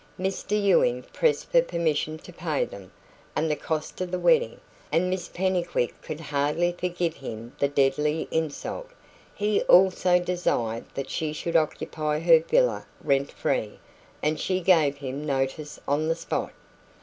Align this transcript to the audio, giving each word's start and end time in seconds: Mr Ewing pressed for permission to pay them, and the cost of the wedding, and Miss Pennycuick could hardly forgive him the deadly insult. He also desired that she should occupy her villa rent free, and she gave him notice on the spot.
Mr 0.19 0.59
Ewing 0.59 1.03
pressed 1.13 1.51
for 1.51 1.61
permission 1.61 2.17
to 2.17 2.33
pay 2.33 2.65
them, 2.65 2.91
and 3.35 3.51
the 3.51 3.55
cost 3.55 4.01
of 4.01 4.09
the 4.09 4.17
wedding, 4.17 4.59
and 4.91 5.11
Miss 5.11 5.27
Pennycuick 5.27 5.93
could 6.01 6.19
hardly 6.19 6.71
forgive 6.71 7.17
him 7.17 7.53
the 7.59 7.67
deadly 7.67 8.27
insult. 8.31 8.89
He 9.35 9.61
also 9.61 10.19
desired 10.19 10.85
that 10.95 11.11
she 11.11 11.33
should 11.33 11.55
occupy 11.55 12.17
her 12.19 12.39
villa 12.39 12.87
rent 13.03 13.31
free, 13.31 13.77
and 14.23 14.39
she 14.39 14.59
gave 14.59 14.97
him 14.97 15.23
notice 15.23 15.79
on 15.87 16.07
the 16.07 16.15
spot. 16.15 16.51